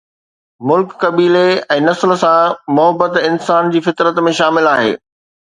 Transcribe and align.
ملڪ، 0.69 0.95
قبيلي 1.03 1.43
۽ 1.75 1.77
نسل 1.89 2.11
سان 2.23 2.55
محبت 2.79 3.13
انسان 3.29 3.73
جي 3.77 3.83
فطرت 3.89 4.23
۾ 4.31 4.37
شامل 4.41 4.73
آهي. 4.77 4.93